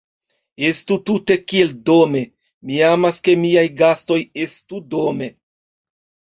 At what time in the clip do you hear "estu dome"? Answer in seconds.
4.49-5.33